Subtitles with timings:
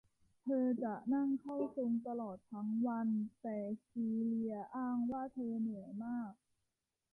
[0.43, 3.07] เธอจะนั่งเข้าทรงตลอดทั้งวัน
[3.41, 3.57] แต่
[3.89, 6.33] ซีเลียอ้างว่าเธอเหนื่อยมาก